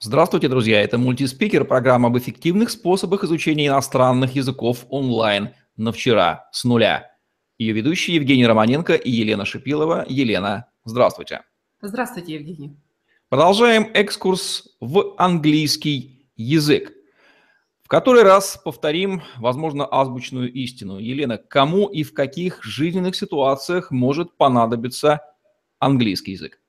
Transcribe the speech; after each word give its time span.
Здравствуйте, 0.00 0.46
друзья! 0.46 0.80
Это 0.80 0.96
мультиспикер, 0.96 1.64
программа 1.64 2.06
об 2.06 2.16
эффективных 2.16 2.70
способах 2.70 3.24
изучения 3.24 3.66
иностранных 3.66 4.36
языков 4.36 4.86
онлайн 4.90 5.54
на 5.76 5.90
вчера 5.90 6.48
с 6.52 6.62
нуля. 6.62 7.10
Ее 7.58 7.72
ведущие 7.72 8.14
Евгений 8.14 8.46
Романенко 8.46 8.94
и 8.94 9.10
Елена 9.10 9.44
Шипилова. 9.44 10.06
Елена, 10.08 10.70
здравствуйте. 10.84 11.42
Здравствуйте, 11.80 12.34
Евгений. 12.34 12.76
Продолжаем 13.28 13.90
экскурс 13.92 14.68
в 14.78 15.16
английский 15.18 16.30
язык. 16.36 16.92
В 17.82 17.88
который 17.88 18.22
раз 18.22 18.56
повторим, 18.64 19.22
возможно, 19.38 19.84
азбучную 19.84 20.52
истину. 20.52 21.00
Елена, 21.00 21.38
кому 21.38 21.88
и 21.88 22.04
в 22.04 22.14
каких 22.14 22.62
жизненных 22.62 23.16
ситуациях 23.16 23.90
может 23.90 24.36
понадобиться 24.36 25.22
английский 25.80 26.32
язык? 26.32 26.60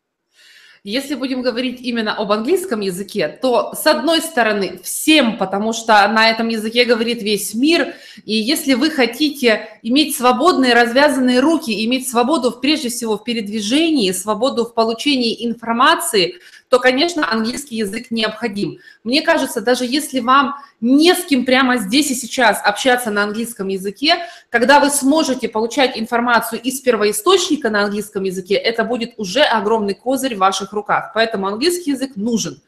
Если 0.83 1.15
будем 1.15 1.41
говорить 1.41 1.81
именно 1.81 2.15
об 2.15 2.31
английском 2.31 2.79
языке, 2.79 3.27
то 3.27 3.73
с 3.73 3.85
одной 3.85 4.21
стороны 4.21 4.79
всем, 4.81 5.37
потому 5.37 5.73
что 5.73 6.07
на 6.07 6.29
этом 6.29 6.47
языке 6.47 6.85
говорит 6.85 7.21
весь 7.21 7.53
мир, 7.53 7.95
и 8.23 8.33
если 8.33 8.75
вы 8.75 8.89
хотите 8.89 9.67
иметь 9.83 10.15
свободные 10.15 10.73
развязанные 10.73 11.41
руки, 11.41 11.85
иметь 11.85 12.07
свободу 12.07 12.51
прежде 12.51 12.87
всего 12.89 13.17
в 13.17 13.23
передвижении, 13.25 14.11
свободу 14.11 14.65
в 14.65 14.73
получении 14.73 15.45
информации– 15.45 16.35
то, 16.69 16.79
конечно, 16.79 17.29
английский 17.29 17.77
язык 17.77 18.11
необходим. 18.11 18.77
Мне 19.03 19.21
кажется, 19.21 19.59
даже 19.59 19.85
если 19.85 20.19
вам 20.19 20.55
не 20.79 21.13
с 21.13 21.25
кем 21.25 21.43
прямо 21.43 21.77
здесь 21.77 22.11
и 22.11 22.15
сейчас 22.15 22.61
общаться 22.63 23.09
на 23.09 23.23
английском 23.23 23.67
языке, 23.67 24.19
когда 24.49 24.79
вы 24.79 24.91
сможете 24.91 25.49
получать 25.49 25.97
информацию 25.97 26.61
из 26.61 26.79
первоисточника 26.79 27.69
на 27.69 27.83
английском 27.85 28.23
языке, 28.23 28.53
это 28.53 28.83
будет 28.83 29.13
уже 29.17 29.41
огромный 29.41 29.95
козырь 29.95 30.35
в 30.35 30.43
ваших 30.69 30.73
руках. 30.73 31.11
Поэтому 31.13 31.47
английский 31.47 31.91
язык 31.91 32.11
нужен. 32.15 32.61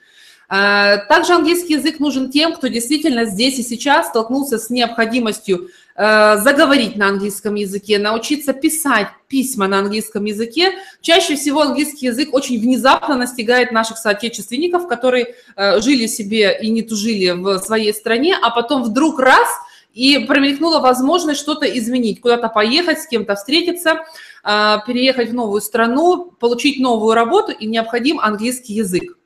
А, 0.49 0.97
также 0.97 1.33
английский 1.33 1.73
язык 1.73 1.99
нужен 1.99 2.29
тем, 2.29 2.53
кто 2.53 2.67
действительно 2.67 3.25
здесь 3.25 3.59
и 3.59 3.63
сейчас 3.63 4.09
столкнулся 4.09 4.57
с 4.57 4.69
необходимостью 4.69 5.69
Э, 6.03 6.37
заговорить 6.37 6.95
на 6.95 7.09
английском 7.09 7.55
языке, 7.55 7.99
научиться 7.99 8.53
писать 8.53 9.09
письма 9.27 9.67
на 9.67 9.79
английском 9.79 10.23
языке. 10.25 10.71
Чаще 11.01 11.35
всего 11.35 11.61
английский 11.61 12.07
язык 12.07 12.33
очень 12.33 12.59
внезапно 12.59 13.15
настигает 13.15 13.71
наших 13.71 13.97
соотечественников, 13.97 14.87
которые 14.87 15.35
э, 15.55 15.81
жили 15.81 16.07
себе 16.07 16.57
и 16.61 16.69
не 16.69 16.81
тужили 16.81 17.31
в 17.31 17.59
своей 17.59 17.93
стране, 17.93 18.37
а 18.41 18.51
потом 18.51 18.83
вдруг 18.83 19.19
раз 19.19 19.47
и 19.93 20.19
промелькнула 20.19 20.79
возможность 20.79 21.41
что-то 21.41 21.65
изменить, 21.65 22.21
куда-то 22.21 22.47
поехать, 22.47 23.01
с 23.01 23.07
кем-то 23.07 23.35
встретиться, 23.35 23.99
переехать 24.43 25.29
в 25.29 25.33
новую 25.33 25.61
страну, 25.61 26.31
получить 26.39 26.79
новую 26.79 27.13
работу, 27.13 27.51
и 27.51 27.65
необходим 27.67 28.19
английский 28.19 28.73
язык. 28.73 29.17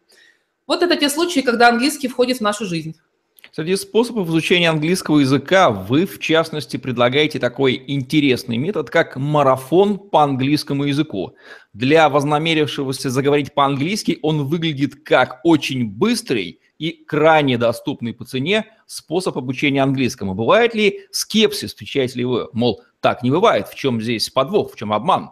Вот 0.68 0.82
это 0.82 0.96
те 0.96 1.10
случаи, 1.10 1.42
когда 1.42 1.70
английский 1.70 2.08
входит 2.08 2.38
в 2.38 2.42
нашу 2.42 2.66
жизнь. 2.66 2.96
Среди 3.52 3.78
способов 3.78 4.28
изучения 4.28 4.70
английского 4.70 5.20
языка 5.20 5.70
вы, 5.70 6.06
в 6.06 6.20
частности, 6.20 6.76
предлагаете 6.76 7.40
такой 7.40 7.82
интересный 7.88 8.58
метод, 8.58 8.90
как 8.90 9.16
марафон 9.16 9.98
по 9.98 10.24
английскому 10.24 10.84
языку. 10.84 11.36
Для 11.72 12.10
вознамерившегося 12.10 13.10
заговорить 13.10 13.54
по-английски 13.54 14.20
он 14.24 14.44
выглядит 14.44 14.96
как 15.06 15.40
очень 15.46 15.88
быстрый 15.88 16.60
и 16.80 16.92
крайне 16.92 17.58
доступный 17.58 18.14
по 18.14 18.26
цене 18.26 18.66
способ 18.88 19.38
обучения 19.38 19.82
английскому. 19.82 20.36
Бывает 20.36 20.76
ли 20.76 21.06
скепсис, 21.12 21.70
встречаете 21.70 22.20
ли 22.20 22.26
вы, 22.26 22.50
мол, 22.52 22.82
так 23.06 23.22
не 23.22 23.30
бывает, 23.30 23.68
в 23.68 23.76
чем 23.76 24.02
здесь 24.02 24.32
подвох, 24.32 24.74
в 24.74 24.76
чем 24.76 24.92
обман? 24.92 25.30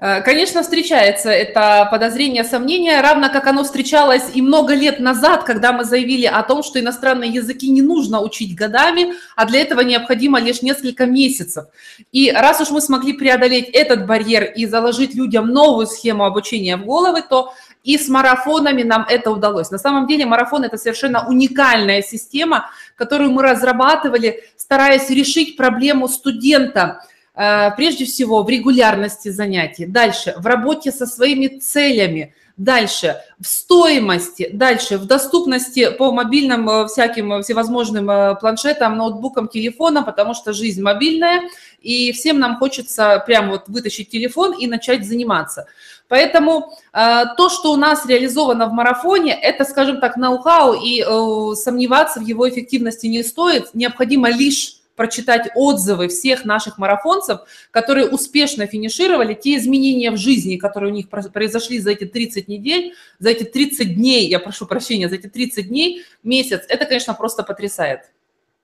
Э, 0.00 0.22
конечно, 0.22 0.62
встречается 0.62 1.30
это 1.30 1.86
подозрение, 1.88 2.42
сомнение, 2.42 3.00
равно 3.00 3.28
как 3.30 3.46
оно 3.46 3.62
встречалось 3.62 4.24
и 4.34 4.42
много 4.42 4.74
лет 4.74 4.98
назад, 4.98 5.44
когда 5.44 5.72
мы 5.72 5.84
заявили 5.84 6.26
о 6.26 6.42
том, 6.42 6.64
что 6.64 6.80
иностранные 6.80 7.30
языки 7.30 7.70
не 7.70 7.80
нужно 7.80 8.20
учить 8.20 8.56
годами, 8.56 9.14
а 9.36 9.46
для 9.46 9.60
этого 9.60 9.82
необходимо 9.82 10.40
лишь 10.40 10.62
несколько 10.62 11.06
месяцев. 11.06 11.66
И 12.10 12.32
раз 12.32 12.60
уж 12.60 12.70
мы 12.70 12.80
смогли 12.80 13.12
преодолеть 13.12 13.68
этот 13.72 14.04
барьер 14.04 14.42
и 14.42 14.66
заложить 14.66 15.14
людям 15.14 15.46
новую 15.46 15.86
схему 15.86 16.24
обучения 16.24 16.76
в 16.76 16.84
головы, 16.84 17.22
то 17.22 17.52
и 17.84 17.96
с 17.96 18.08
марафонами 18.08 18.82
нам 18.82 19.06
это 19.08 19.30
удалось. 19.30 19.70
На 19.70 19.78
самом 19.78 20.06
деле 20.06 20.26
марафон– 20.26 20.64
это 20.64 20.76
совершенно 20.76 21.26
уникальная 21.28 22.02
система, 22.02 22.70
которую 22.98 23.30
мы 23.30 23.42
разрабатывали, 23.42 24.44
стараясь 24.56 25.08
решить 25.08 25.56
проблему 25.56 26.08
студента– 26.08 27.00
Э, 27.38 27.70
прежде 27.76 28.04
всего 28.04 28.42
в 28.42 28.48
регулярности 28.48 29.28
занятий, 29.28 29.86
дальше 29.86 30.34
в 30.38 30.46
работе 30.46 30.90
со 30.90 31.06
своими 31.06 31.46
целями, 31.46 32.34
дальше 32.56 33.14
в 33.38 33.46
стоимости, 33.46 34.50
дальше 34.52 34.98
в 34.98 35.06
доступности 35.06 35.88
по 35.90 36.10
мобильным 36.10 36.68
э, 36.68 36.86
всяким 36.88 37.34
э, 37.34 37.42
всевозможным 37.42 38.36
планшетам, 38.38 38.96
ноутбукам, 38.96 39.46
телефонам, 39.46 40.04
потому 40.04 40.34
что 40.34 40.52
жизнь 40.52 40.82
мобильная, 40.82 41.42
и 41.80 42.10
всем 42.10 42.40
нам 42.40 42.56
хочется 42.56 43.22
прямо 43.24 43.52
вот 43.52 43.68
вытащить 43.68 44.10
телефон 44.10 44.58
и 44.58 44.66
начать 44.66 45.06
заниматься. 45.06 45.68
Поэтому 46.08 46.72
э, 46.92 47.24
то, 47.36 47.48
что 47.48 47.72
у 47.72 47.76
нас 47.76 48.06
реализовано 48.06 48.66
в 48.66 48.72
марафоне, 48.72 49.34
это, 49.34 49.64
скажем 49.64 50.00
так, 50.00 50.16
ноу-хау, 50.16 50.74
и 50.74 51.02
э, 51.02 51.54
сомневаться 51.54 52.20
в 52.20 52.24
его 52.24 52.48
эффективности 52.48 53.06
не 53.06 53.22
стоит. 53.22 53.70
Необходимо 53.74 54.30
лишь 54.30 54.78
прочитать 54.98 55.50
отзывы 55.54 56.08
всех 56.08 56.44
наших 56.44 56.76
марафонцев, 56.76 57.40
которые 57.70 58.08
успешно 58.08 58.66
финишировали, 58.66 59.32
те 59.32 59.56
изменения 59.56 60.10
в 60.10 60.16
жизни, 60.16 60.56
которые 60.56 60.92
у 60.92 60.94
них 60.94 61.08
произошли 61.08 61.78
за 61.78 61.92
эти 61.92 62.04
30 62.04 62.48
недель, 62.48 62.94
за 63.20 63.30
эти 63.30 63.44
30 63.44 63.94
дней, 63.94 64.28
я 64.28 64.40
прошу 64.40 64.66
прощения, 64.66 65.08
за 65.08 65.14
эти 65.14 65.28
30 65.28 65.68
дней, 65.68 66.02
месяц, 66.24 66.62
это, 66.68 66.84
конечно, 66.84 67.14
просто 67.14 67.44
потрясает. 67.44 68.10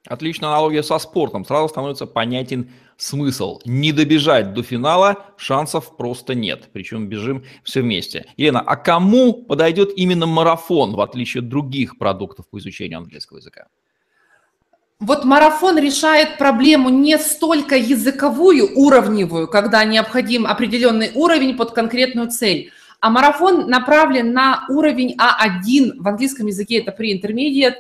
Отличная 0.07 0.51
аналогия 0.51 0.83
со 0.83 0.99
спортом. 0.99 1.47
Сразу 1.47 1.69
становится 1.69 2.07
понятен 2.07 2.71
смысл. 2.99 3.61
Не 3.65 3.91
добежать 3.91 4.53
до 4.53 4.63
финала 4.63 5.27
шансов 5.39 5.97
просто 5.97 6.35
нет. 6.35 6.69
Причем 6.73 7.09
бежим 7.09 7.45
все 7.63 7.81
вместе. 7.81 8.27
Елена, 8.37 8.61
а 8.61 8.77
кому 8.77 9.33
подойдет 9.33 9.93
именно 9.97 10.27
марафон, 10.27 10.95
в 10.95 11.01
отличие 11.01 11.41
от 11.41 11.49
других 11.49 11.97
продуктов 11.97 12.47
по 12.49 12.59
изучению 12.59 12.99
английского 12.99 13.39
языка? 13.39 13.69
Вот 15.01 15.25
марафон 15.25 15.79
решает 15.79 16.39
проблему 16.39 16.91
не 16.91 17.19
столько 17.19 17.75
языковую, 17.75 18.79
уровневую, 18.79 19.49
когда 19.49 19.85
необходим 19.85 20.47
определенный 20.47 21.13
уровень 21.15 21.57
под 21.57 21.73
конкретную 21.73 22.31
цель, 22.31 22.71
а 23.01 23.11
марафон 23.11 23.69
направлен 23.69 24.33
на 24.33 24.67
уровень 24.69 25.17
А1, 25.17 25.95
в 26.01 26.09
английском 26.09 26.47
языке 26.47 26.79
это 26.79 26.95
pre-intermediate, 26.99 27.75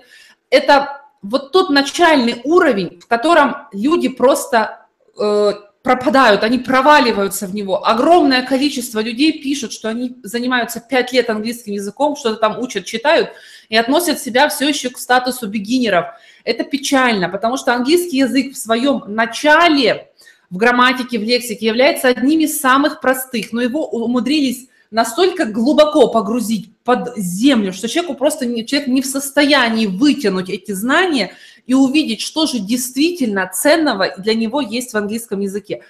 это 0.50 1.03
вот 1.24 1.52
тот 1.52 1.70
начальный 1.70 2.40
уровень, 2.44 3.00
в 3.00 3.06
котором 3.06 3.56
люди 3.72 4.08
просто 4.08 4.86
э, 5.18 5.52
пропадают, 5.82 6.42
они 6.42 6.58
проваливаются 6.58 7.46
в 7.46 7.54
него. 7.54 7.86
Огромное 7.86 8.42
количество 8.42 9.00
людей 9.00 9.42
пишут, 9.42 9.72
что 9.72 9.88
они 9.88 10.16
занимаются 10.22 10.80
5 10.80 11.12
лет 11.12 11.30
английским 11.30 11.72
языком, 11.72 12.16
что-то 12.16 12.36
там 12.36 12.58
учат, 12.58 12.84
читают, 12.84 13.30
и 13.68 13.76
относят 13.76 14.20
себя 14.20 14.48
все 14.48 14.68
еще 14.68 14.90
к 14.90 14.98
статусу 14.98 15.48
бигинеров– 15.48 16.06
это 16.44 16.62
печально, 16.62 17.28
потому 17.28 17.56
что 17.56 17.74
английский 17.74 18.18
язык 18.18 18.52
в 18.52 18.58
своем 18.58 19.02
начале, 19.08 20.10
в 20.50 20.58
грамматике, 20.58 21.18
в 21.18 21.22
лексике 21.22 21.66
является 21.66 22.08
одним 22.08 22.40
из 22.40 22.60
самых 22.60 23.00
простых, 23.00 23.52
но 23.52 23.62
его 23.62 23.88
умудрились 23.88 24.68
настолько 24.94 25.44
глубоко 25.44 26.06
погрузить 26.06 26.71
под 26.84 27.16
землю, 27.16 27.72
что 27.72 27.88
человеку 27.88 28.15
просто 28.15 28.47
не, 28.47 28.65
человек 28.65 28.88
не 28.88 29.03
в 29.03 29.06
состоянии 29.06 29.87
вытянуть 29.87 30.49
эти 30.49 30.71
знания 30.71 31.32
и 31.66 31.75
увидеть, 31.75 32.21
что 32.21 32.47
же 32.47 32.60
действительно 32.60 33.50
ценного 33.53 34.15
для 34.19 34.34
него 34.34 34.60
есть 34.60 34.93
в 34.93 34.97
английском 34.97 35.41
языке. 35.41 35.82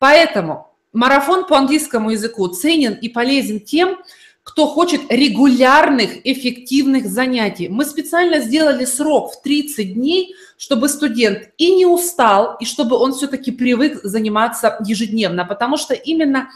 Поэтому 0.00 0.74
марафон 0.92 1.46
по 1.46 1.56
английскому 1.56 2.10
языку 2.10 2.48
ценен 2.48 2.94
и 2.94 3.08
полезен 3.08 3.60
тем, 3.60 3.98
кто 4.42 4.66
хочет 4.66 5.02
регулярных, 5.08 6.26
эффективных 6.26 7.06
занятий. 7.06 7.68
Мы 7.68 7.84
специально 7.84 8.40
сделали 8.40 8.86
срок 8.86 9.34
в 9.34 9.42
30 9.42 9.94
дней, 9.94 10.34
чтобы 10.56 10.88
студент 10.88 11.50
и 11.58 11.72
не 11.76 11.86
устал, 11.86 12.56
и 12.58 12.64
чтобы 12.64 12.96
он 12.96 13.12
все-таки 13.12 13.52
привык 13.52 14.00
заниматься 14.02 14.78
ежедневно, 14.84 15.44
потому 15.44 15.76
что 15.76 15.94
именно 15.94 16.48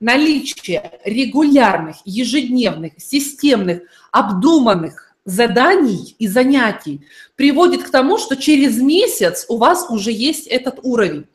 наличие 0.00 1.00
регулярных, 1.04 1.96
ежедневных, 2.04 2.92
системных, 2.98 3.82
обдуманных 4.12 5.14
заданий 5.24 6.16
и 6.18 6.26
занятий 6.26 7.02
приводит 7.36 7.84
к 7.84 7.90
тому, 7.90 8.18
что 8.18 8.36
через 8.36 8.80
месяц 8.80 9.44
у 9.48 9.58
вас 9.58 9.86
уже 9.90 10.10
есть 10.10 10.46
этот 10.46 10.78
уровень. 10.82 11.26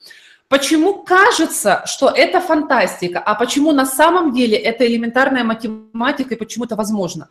Почему 0.47 1.03
кажется, 1.03 1.83
что 1.85 2.09
это 2.09 2.39
фантастика, 2.39 3.19
а 3.19 3.35
почему 3.35 3.71
на 3.71 3.85
самом 3.85 4.33
деле 4.33 4.57
это 4.57 4.85
элементарная 4.85 5.43
математика 5.43 6.33
и 6.33 6.37
почему 6.37 6.65
это 6.65 6.75
возможно? 6.75 7.29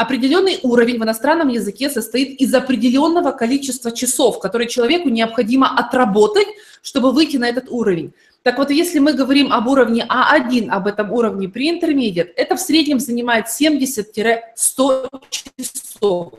Определенный 0.00 0.58
уровень 0.62 0.98
в 0.98 1.04
иностранном 1.04 1.48
языке 1.48 1.90
состоит 1.90 2.40
из 2.40 2.54
определенного 2.54 3.32
количества 3.32 3.92
часов, 3.92 4.38
которые 4.38 4.66
человеку 4.66 5.10
необходимо 5.10 5.78
отработать, 5.78 6.48
чтобы 6.80 7.12
выйти 7.12 7.36
на 7.36 7.46
этот 7.48 7.68
уровень. 7.68 8.14
Так 8.42 8.56
вот, 8.56 8.70
если 8.70 8.98
мы 8.98 9.12
говорим 9.12 9.52
об 9.52 9.68
уровне 9.68 10.06
А1, 10.08 10.70
об 10.70 10.86
этом 10.86 11.12
уровне 11.12 11.50
при 11.50 11.68
intermediate, 11.70 12.30
это 12.36 12.56
в 12.56 12.60
среднем 12.60 12.98
занимает 12.98 13.48
70-100 13.48 15.08
часов. 15.28 16.32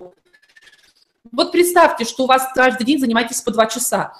Вот 1.31 1.51
представьте, 1.51 2.03
что 2.05 2.23
у 2.23 2.27
вас 2.27 2.49
каждый 2.55 2.83
день 2.83 2.99
занимаетесь 2.99 3.41
по 3.41 3.51
2 3.51 3.67
часа. 3.67 4.13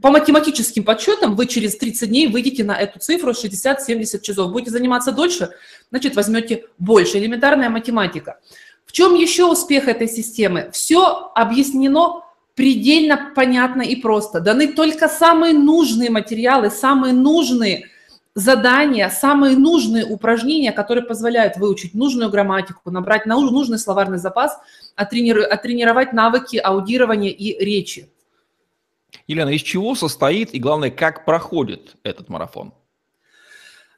По 0.00 0.10
математическим 0.10 0.84
подсчетам 0.84 1.34
вы 1.34 1.46
через 1.46 1.76
30 1.76 2.08
дней 2.08 2.28
выйдете 2.28 2.62
на 2.62 2.78
эту 2.78 3.00
цифру 3.00 3.32
60-70 3.32 4.20
часов. 4.20 4.52
Будете 4.52 4.70
заниматься 4.70 5.10
дольше, 5.10 5.50
значит, 5.90 6.14
возьмете 6.14 6.66
больше. 6.78 7.18
Элементарная 7.18 7.70
математика. 7.70 8.38
В 8.86 8.92
чем 8.92 9.14
еще 9.14 9.46
успех 9.46 9.88
этой 9.88 10.08
системы? 10.08 10.70
Все 10.72 11.30
объяснено 11.34 12.22
предельно 12.54 13.32
понятно 13.34 13.82
и 13.82 13.96
просто. 13.96 14.40
Даны 14.40 14.72
только 14.72 15.08
самые 15.08 15.54
нужные 15.54 16.10
материалы, 16.10 16.70
самые 16.70 17.12
нужные 17.12 17.88
задания, 18.36 19.08
самые 19.10 19.56
нужные 19.56 20.04
упражнения, 20.04 20.72
которые 20.72 21.04
позволяют 21.04 21.56
выучить 21.56 21.94
нужную 21.94 22.30
грамматику, 22.30 22.90
набрать 22.90 23.26
нужный 23.26 23.78
словарный 23.78 24.18
запас, 24.18 24.58
оттренировать 24.96 26.12
навыки 26.12 26.56
аудирования 26.56 27.30
и 27.30 27.64
речи. 27.64 28.08
Елена, 29.26 29.50
из 29.50 29.62
чего 29.62 29.94
состоит 29.94 30.52
и, 30.54 30.58
главное, 30.58 30.90
как 30.90 31.24
проходит 31.24 31.96
этот 32.02 32.28
марафон? 32.28 32.72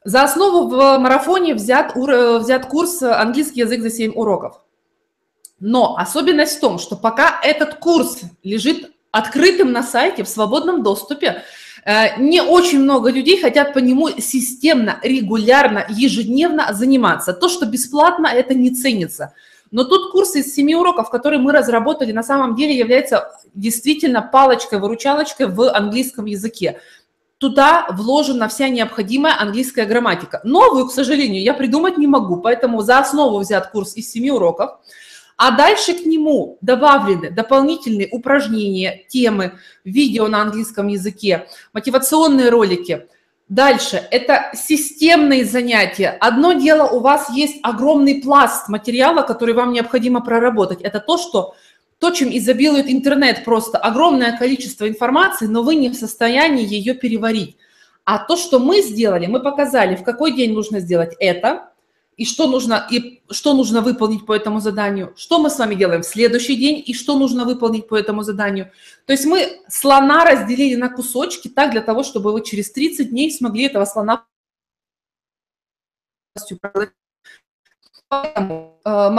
За 0.03 0.23
основу 0.23 0.69
в 0.69 0.99
марафоне 0.99 1.53
взят, 1.53 1.95
взят 1.95 2.65
курс 2.67 3.01
«Английский 3.01 3.61
язык 3.61 3.81
за 3.81 3.89
7 3.89 4.13
уроков». 4.13 4.61
Но 5.59 5.97
особенность 5.97 6.57
в 6.57 6.59
том, 6.59 6.77
что 6.77 6.95
пока 6.95 7.39
этот 7.41 7.75
курс 7.75 8.21
лежит 8.43 8.91
открытым 9.11 9.71
на 9.71 9.81
сайте, 9.81 10.23
в 10.23 10.29
свободном 10.29 10.83
доступе, 10.83 11.43
э, 11.83 12.19
не 12.19 12.41
очень 12.41 12.79
много 12.79 13.09
людей 13.09 13.41
хотят 13.41 13.73
по 13.73 13.79
нему 13.79 14.09
системно, 14.09 14.99
регулярно, 15.01 15.85
ежедневно 15.89 16.73
заниматься. 16.73 17.33
То, 17.33 17.49
что 17.49 17.65
бесплатно, 17.65 18.27
это 18.27 18.53
не 18.53 18.69
ценится. 18.69 19.33
Но 19.71 19.83
тут 19.83 20.11
курс 20.11 20.35
из 20.35 20.53
семи 20.53 20.75
уроков, 20.75 21.09
который 21.09 21.39
мы 21.39 21.51
разработали, 21.51 22.11
на 22.11 22.23
самом 22.23 22.55
деле 22.55 22.77
является 22.77 23.31
действительно 23.53 24.21
палочкой-выручалочкой 24.31 25.47
в 25.47 25.73
английском 25.73 26.25
языке. 26.25 26.79
Туда 27.39 27.87
вложена 27.89 28.47
вся 28.47 28.69
необходимая 28.69 29.39
английская 29.39 29.85
грамматика. 29.85 30.39
Новую, 30.43 30.87
к 30.87 30.91
сожалению, 30.91 31.43
я 31.43 31.53
придумать 31.53 31.97
не 31.97 32.07
могу, 32.07 32.37
поэтому 32.37 32.81
за 32.81 32.99
основу 32.99 33.39
взят 33.39 33.71
курс 33.71 33.95
из 33.95 34.11
семи 34.11 34.29
уроков– 34.29 34.71
а 35.37 35.51
дальше 35.51 35.93
к 35.93 36.05
нему 36.05 36.57
добавлены 36.61 37.29
дополнительные 37.29 38.09
упражнения, 38.11 39.03
темы, 39.07 39.53
видео 39.85 40.27
на 40.27 40.41
английском 40.41 40.87
языке, 40.87 41.47
мотивационные 41.73 42.49
ролики. 42.49 43.07
Дальше 43.47 44.05
это 44.11 44.51
системные 44.53 45.45
занятия. 45.45 46.09
Одно 46.19 46.53
дело, 46.53 46.89
у 46.89 46.99
вас 46.99 47.29
есть 47.29 47.59
огромный 47.63 48.21
пласт 48.21 48.67
материала, 48.67 49.21
который 49.21 49.53
вам 49.53 49.71
необходимо 49.71 50.21
проработать. 50.21 50.81
Это 50.81 50.99
то, 50.99 51.17
что 51.17 51.55
то, 51.99 52.11
чем 52.11 52.29
изобилует 52.35 52.89
интернет, 52.89 53.45
просто 53.45 53.77
огромное 53.77 54.37
количество 54.37 54.87
информации, 54.87 55.45
но 55.45 55.63
вы 55.63 55.75
не 55.75 55.89
в 55.89 55.95
состоянии 55.95 56.67
ее 56.67 56.93
переварить. 56.93 57.57
А 58.03 58.19
то, 58.19 58.37
что 58.37 58.59
мы 58.59 58.81
сделали, 58.81 59.27
мы 59.27 59.41
показали, 59.41 59.95
в 59.95 60.03
какой 60.03 60.35
день 60.35 60.53
нужно 60.53 60.79
сделать 60.79 61.15
это, 61.19 61.69
и 62.17 62.25
что 62.25 62.47
нужно, 62.47 62.87
и 62.89 63.21
что 63.29 63.53
нужно 63.53 63.81
выполнить 63.81 64.25
по 64.25 64.33
этому 64.33 64.59
заданию, 64.59 65.13
что 65.15 65.37
мы 65.39 65.51
с 65.51 65.59
вами 65.59 65.75
делаем 65.75 66.01
в 66.01 66.05
следующий 66.05 66.55
день 66.55 66.83
и 66.85 66.93
что 66.95 67.17
нужно 67.17 67.45
выполнить 67.45 67.87
по 67.87 67.95
этому 67.95 68.23
заданию. 68.23 68.71
То 69.05 69.13
есть 69.13 69.25
мы 69.25 69.61
слона 69.69 70.25
разделили 70.25 70.75
на 70.75 70.89
кусочки 70.89 71.47
так 71.47 71.71
для 71.71 71.81
того, 71.81 72.03
чтобы 72.03 72.33
вы 72.33 72.43
через 72.43 72.71
30 72.71 73.11
дней 73.11 73.31
смогли 73.31 73.65
этого 73.65 73.85
слона 73.85 74.25
э, 76.35 76.87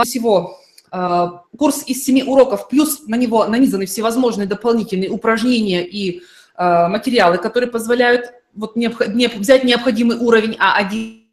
всего 0.03 0.59
э, 0.91 1.27
курс 1.57 1.83
из 1.87 2.03
семи 2.03 2.21
уроков, 2.23 2.67
плюс 2.67 3.07
на 3.07 3.15
него 3.15 3.45
нанизаны 3.45 3.85
всевозможные 3.85 4.45
дополнительные 4.45 5.09
упражнения 5.09 5.87
и 5.87 6.19
э, 6.57 6.87
материалы, 6.89 7.37
которые 7.37 7.71
позволяют 7.71 8.33
вот 8.53 8.75
взять 8.75 9.63
необходимый 9.63 10.17
уровень 10.17 10.57
А1 10.59 11.28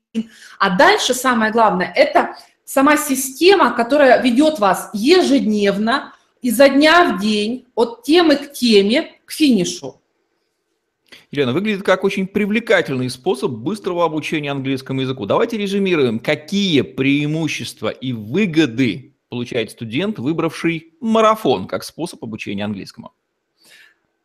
а 0.59 0.77
дальше 0.77 1.15
самое 1.15 1.53
главное– 1.53 1.93
это 1.97 2.37
сама 2.65 2.97
система, 2.97 3.73
которая 3.73 4.23
ведет 4.23 4.59
вас 4.59 4.91
ежедневно, 4.93 6.13
изо 6.43 6.69
дня 6.69 7.13
в 7.13 7.21
день, 7.21 7.67
от 7.75 8.03
темы 8.03 8.37
к 8.37 8.53
теме, 8.53 9.13
к 9.25 9.33
финишу. 9.33 10.01
Елена, 11.31 11.53
выглядит 11.53 11.83
как 11.83 12.05
очень 12.05 12.27
привлекательный 12.27 13.11
способ 13.11 13.51
быстрого 13.51 14.05
обучения 14.05 14.51
английскому 14.51 15.01
языку. 15.01 15.27
Давайте 15.27 15.57
резюмируем, 15.57 16.19
какие 16.19 16.83
преимущества 16.83 17.89
и 17.89 18.13
выгоды 18.13 19.17
получает 19.29 19.71
студент, 19.71 20.19
выбравший 20.19 20.95
марафон 21.01 21.67
как 21.67 21.85
способ 21.85 22.23
обучения 22.23 22.65
английскому. 22.65 23.13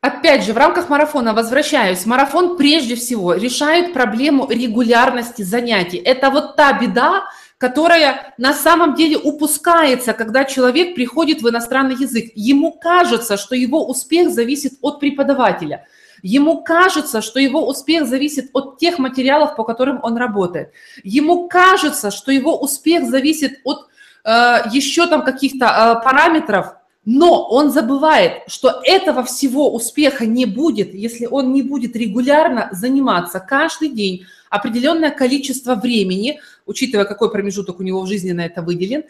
Опять 0.02 0.44
же, 0.44 0.54
в 0.54 0.58
рамках 0.58 0.90
марафона, 0.90 1.32
возвращаюсь, 1.34 2.08
марафон 2.08 2.58
прежде 2.58 2.96
всего 2.96 3.36
решает 3.36 3.94
проблему 3.94 4.50
регулярности 4.50 5.44
занятий. 5.44 5.98
Это 5.98 6.32
вот 6.32 6.56
та 6.56 6.74
беда, 6.74 7.26
которая 7.60 8.34
на 8.40 8.54
самом 8.54 8.96
деле 8.96 9.18
упускается, 9.18 10.14
когда 10.14 10.44
человек 10.44 10.96
приходит 10.96 11.44
в 11.44 11.50
иностранный 11.50 11.94
язык. 11.94 12.32
Ему 12.34 12.72
кажется, 12.72 13.38
что 13.38 13.54
его 13.54 13.88
успех 13.88 14.32
зависит 14.32 14.74
от 14.82 15.00
преподавателя. 15.00 15.86
Ему 16.24 16.64
кажется, 16.64 17.22
что 17.22 17.40
его 17.40 17.68
успех 17.68 18.08
зависит 18.08 18.50
от 18.54 18.80
тех 18.80 18.98
материалов, 18.98 19.56
по 19.56 19.64
которым 19.64 20.00
он 20.02 20.18
работает. 20.18 20.72
Ему 21.04 21.48
кажется, 21.48 22.10
что 22.10 22.32
его 22.32 22.60
успех 22.60 23.08
зависит 23.08 23.60
от 23.64 23.88
э, 24.24 24.64
еще 24.72 25.06
там 25.06 25.24
каких-то 25.24 25.66
э, 25.66 26.04
параметров, 26.04 26.74
но 27.06 27.48
он 27.48 27.72
забывает, 27.72 28.44
что 28.48 28.82
этого 28.84 29.24
всего 29.24 29.74
успеха 29.74 30.26
не 30.26 30.46
будет, 30.46 30.94
если 30.94 31.26
он 31.26 31.52
не 31.52 31.64
будет 31.64 31.96
регулярно 31.96 32.70
заниматься 32.72 33.40
каждый 33.40 33.90
день 33.90 34.26
определенное 34.50 35.10
количество 35.10 35.76
времени, 35.76 36.40
учитывая, 36.66 37.06
какой 37.06 37.32
промежуток 37.32 37.80
у 37.80 37.84
него 37.84 38.02
в 38.02 38.08
жизни 38.08 38.34
на 38.34 38.46
это 38.46 38.62
выделен. 38.62 39.04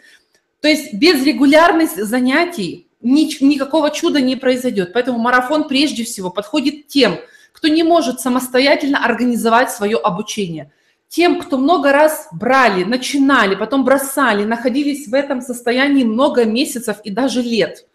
То 0.60 0.68
есть 0.68 0.94
без 0.94 1.22
регулярных 1.24 1.90
занятий 1.90 2.86
никакого 3.02 3.90
чуда 3.90 4.20
не 4.20 4.36
произойдет. 4.36 4.92
Поэтому 4.92 5.18
марафон 5.18 5.68
прежде 5.68 6.04
всего 6.04 6.30
подходит 6.30 6.86
тем, 6.86 7.18
кто 7.52 7.68
не 7.68 7.82
может 7.82 8.20
самостоятельно 8.20 9.04
организовать 9.04 9.70
свое 9.70 9.98
обучение. 9.98 10.70
Тем, 11.12 11.42
кто 11.42 11.58
много 11.58 11.92
раз 11.92 12.28
брали, 12.32 12.84
начинали, 12.84 13.54
потом 13.54 13.84
бросали, 13.84 14.44
находились 14.44 15.08
в 15.08 15.12
этом 15.12 15.42
состоянии 15.42 16.04
много 16.04 16.46
месяцев 16.46 17.00
и 17.04 17.10
даже 17.10 17.42
лет. 17.42 17.86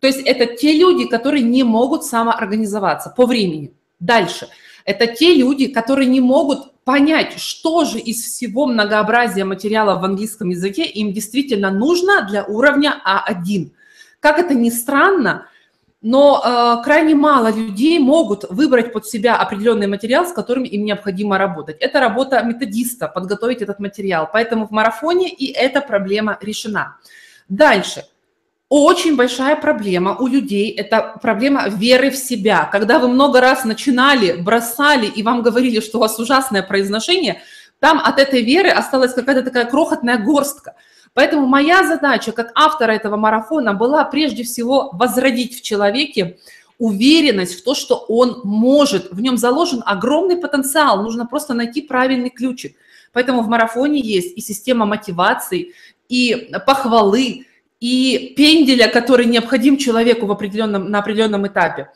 То 0.00 0.06
есть 0.06 0.20
это 0.20 0.46
те 0.46 0.72
люди, 0.72 1.06
которые 1.06 1.42
не 1.42 1.64
могут 1.64 2.04
самоорганизоваться 2.04 3.12
по 3.14 3.26
времени. 3.26 3.74
Дальше. 4.00 4.48
Это 4.86 5.06
те 5.06 5.34
люди, 5.34 5.66
которые 5.66 6.08
не 6.08 6.22
могут 6.22 6.72
понять, 6.84 7.38
что 7.38 7.84
же 7.84 7.98
из 7.98 8.22
всего 8.24 8.64
многообразия 8.64 9.44
материала 9.44 9.98
в 9.98 10.04
английском 10.04 10.48
языке 10.48 10.86
им 10.86 11.12
действительно 11.12 11.70
нужно 11.70 12.22
для 12.22 12.42
уровня 12.42 13.02
А1. 13.04 13.70
Как 14.18 14.38
это 14.38 14.54
ни 14.54 14.70
странно, 14.70 15.46
но 16.02 16.42
э, 16.44 16.84
крайне 16.84 17.14
мало 17.14 17.50
людей 17.50 17.98
могут 17.98 18.44
выбрать 18.50 18.92
под 18.92 19.06
себя 19.06 19.36
определенный 19.36 19.86
материал, 19.86 20.26
с 20.26 20.32
которым 20.32 20.64
им 20.64 20.84
необходимо 20.84 21.38
работать. 21.38 21.78
Это 21.80 22.00
работа 22.00 22.42
методиста, 22.42 23.08
подготовить 23.08 23.62
этот 23.62 23.78
материал. 23.78 24.28
Поэтому 24.30 24.66
в 24.66 24.70
марафоне 24.70 25.28
и 25.28 25.50
эта 25.50 25.80
проблема 25.80 26.38
решена. 26.40 26.96
Дальше. 27.48 28.04
Очень 28.68 29.16
большая 29.16 29.56
проблема 29.56 30.16
у 30.16 30.26
людей– 30.26 30.70
это 30.76 31.18
проблема 31.22 31.68
веры 31.68 32.10
в 32.10 32.16
себя. 32.16 32.68
Когда 32.70 32.98
вы 32.98 33.08
много 33.08 33.40
раз 33.40 33.64
начинали, 33.64 34.32
бросали, 34.32 35.06
и 35.06 35.22
вам 35.22 35.42
говорили, 35.42 35.80
что 35.80 35.98
у 35.98 36.00
вас 36.00 36.18
ужасное 36.18 36.64
произношение, 36.64 37.42
там 37.78 38.00
от 38.00 38.18
этой 38.18 38.42
веры 38.42 38.70
осталась 38.70 39.14
какая-то 39.14 39.42
такая 39.42 39.64
крохотная 39.66 40.18
горстка– 40.18 40.74
Поэтому 41.16 41.46
моя 41.46 41.82
задача 41.82 42.30
как 42.32 42.52
автора 42.54 42.92
этого 42.92 43.16
марафона 43.16 43.72
была 43.72 44.04
прежде 44.04 44.44
всего 44.44 44.90
возродить 44.92 45.58
в 45.58 45.62
человеке 45.62 46.36
уверенность 46.78 47.58
в 47.58 47.64
то, 47.64 47.74
что 47.74 47.96
он 47.96 48.42
может, 48.44 49.10
в 49.12 49.18
нем 49.22 49.38
заложен 49.38 49.82
огромный 49.86 50.36
потенциал, 50.36 51.02
нужно 51.02 51.24
просто 51.24 51.54
найти 51.54 51.80
правильный 51.80 52.28
ключик. 52.28 52.76
Поэтому 53.14 53.40
в 53.40 53.48
марафоне 53.48 53.98
есть 53.98 54.36
и 54.36 54.42
система 54.42 54.84
мотивации, 54.84 55.72
и 56.10 56.50
похвалы, 56.66 57.46
и 57.80 58.34
пенделя, 58.36 58.86
который 58.86 59.24
необходим 59.24 59.78
человеку 59.78 60.26
в 60.26 60.32
определенном, 60.32 60.90
на 60.90 60.98
определенном 60.98 61.46
этапе. 61.46 61.88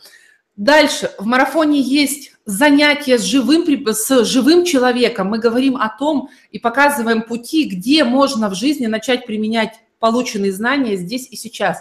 Дальше, 0.57 1.11
в 1.19 1.25
марафоне 1.26 1.80
есть 1.80 2.33
занятия 2.45 3.19
с 3.19 3.23
живым, 3.23 3.64
с 3.87 4.25
живым 4.25 4.64
человеком. 4.64 5.28
Мы 5.28 5.38
говорим 5.38 5.76
о 5.76 5.88
том 5.88 6.28
и 6.50 6.59
показываем 6.59 7.23
пути, 7.23 7.64
где 7.64 8.04
можно 8.04 8.49
в 8.50 8.54
жизни 8.54 8.87
начать 8.87 9.26
применять 9.26 9.80
полученные 9.99 10.52
знания 10.52 10.97
здесь 10.97 11.28
и 11.30 11.37
сейчас. 11.37 11.78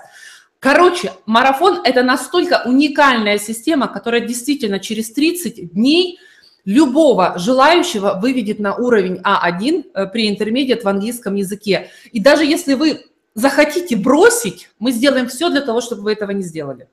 Короче, 0.60 1.14
марафон– 1.26 1.82
это 1.86 2.04
настолько 2.04 2.64
уникальная 2.66 3.40
система, 3.40 3.88
которая 3.88 4.22
действительно 4.22 4.80
через 4.80 5.12
30 5.14 5.74
дней 5.74 6.20
любого 6.66 7.40
желающего 7.40 8.20
выведет 8.22 8.60
на 8.60 8.76
уровень 8.76 9.22
А1 9.24 9.92
э, 9.94 10.06
при 10.08 10.30
интермедиат 10.30 10.84
в 10.84 10.88
английском 10.88 11.36
языке. 11.36 11.90
И 12.12 12.20
даже 12.20 12.44
если 12.44 12.74
вы 12.74 13.06
захотите 13.34 13.96
бросить, 13.96 14.70
мы 14.80 14.92
сделаем 14.92 15.28
все 15.28 15.50
для 15.50 15.62
того, 15.62 15.80
чтобы 15.80 16.04
вы 16.04 16.12
этого 16.12 16.32
не 16.32 16.44
сделали. 16.44 16.90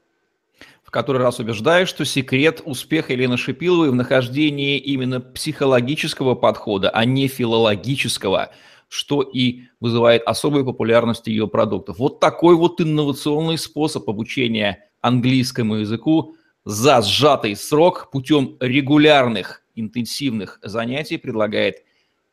В 0.86 0.92
который 0.92 1.20
раз 1.20 1.40
убеждаю, 1.40 1.86
что 1.86 2.04
секрет 2.04 2.62
успеха 2.64 3.12
Елены 3.12 3.36
Шипиловой 3.36 3.90
в 3.90 3.94
нахождении 3.94 4.78
именно 4.78 5.20
психологического 5.20 6.36
подхода, 6.36 6.90
а 6.90 7.04
не 7.04 7.26
филологического– 7.26 8.50
что 8.88 9.22
и 9.22 9.62
вызывает 9.80 10.22
особую 10.26 10.64
популярность 10.64 11.26
ее 11.26 11.48
продуктов. 11.48 11.98
Вот 11.98 12.20
такой 12.20 12.54
вот 12.54 12.80
инновационный 12.80 13.58
способ 13.58 14.08
обучения 14.08 14.88
английскому 15.00 15.76
языку 15.76 16.36
за 16.64 17.02
сжатый 17.02 17.56
срок 17.56 18.10
путем 18.10 18.56
регулярных 18.60 19.62
интенсивных 19.74 20.58
занятий 20.62 21.16
предлагает 21.16 21.76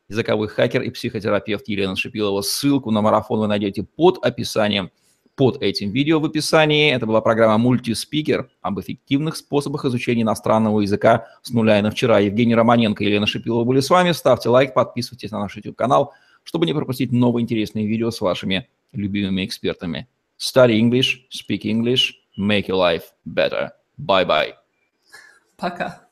языковой 0.08 0.48
хакер 0.48 0.82
и 0.82 0.90
психотерапевт 0.90 1.68
Елена 1.68 1.96
Шипилова. 1.96 2.42
Ссылку 2.42 2.90
на 2.90 3.00
марафон 3.00 3.40
вы 3.40 3.46
найдете 3.46 3.82
под 3.82 4.24
описанием, 4.24 4.90
под 5.36 5.62
этим 5.62 5.90
видео 5.90 6.20
в 6.20 6.24
описании. 6.24 6.92
Это 6.92 7.06
была 7.06 7.20
программа 7.20 7.58
«Мультиспикер» 7.58 8.48
об 8.62 8.80
эффективных 8.80 9.36
способах 9.36 9.84
изучения 9.84 10.22
иностранного 10.22 10.80
языка 10.80 11.26
с 11.42 11.50
нуля 11.50 11.78
и 11.78 11.82
на 11.82 11.90
вчера. 11.90 12.18
Евгений 12.20 12.54
Романенко 12.54 13.02
и 13.02 13.06
Елена 13.06 13.26
Шипилова 13.26 13.64
были 13.64 13.80
с 13.80 13.90
вами. 13.90 14.12
Ставьте 14.12 14.48
лайк, 14.48 14.74
подписывайтесь 14.74 15.30
на 15.30 15.40
наш 15.40 15.56
YouTube-канал– 15.56 16.12
чтобы 16.44 16.66
не 16.66 16.74
пропустить 16.74 17.10
новые 17.10 17.42
интересные 17.42 17.86
видео 17.86 18.10
с 18.10 18.20
вашими 18.20 18.68
любимыми 18.92 19.44
экспертами. 19.44 20.06
Study 20.38 20.78
English, 20.78 21.26
speak 21.30 21.62
English, 21.62 22.12
make 22.38 22.68
your 22.68 22.76
life 22.76 23.04
better. 23.26 23.70
Bye-bye. 23.98 24.52
Пока. 25.56 26.08